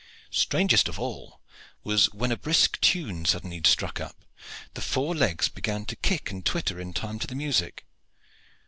[0.31, 1.39] Strangest of all
[1.83, 3.59] was when a brisk tune struck suddenly
[4.01, 4.25] up and
[4.73, 7.85] the four legs began to kick and twitter in time to the music.